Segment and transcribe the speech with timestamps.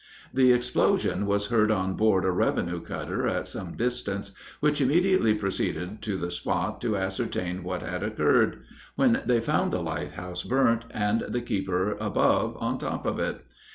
[0.33, 6.01] The explosion was heard on board a revenue cutter at some distance, which immediately proceeded
[6.01, 8.63] to the spot to ascertain what had occurred,
[8.95, 13.45] when they found the lighthouse burnt, and the keeper above, on top of it.